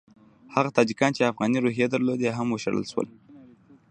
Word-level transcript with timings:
هغه 0.55 0.69
تاجکان 0.77 1.11
چې 1.17 1.29
افغاني 1.31 1.59
روحیې 1.65 1.87
درلودې 1.89 2.29
هم 2.37 2.47
وشړل 2.51 2.83
شول. 2.91 3.07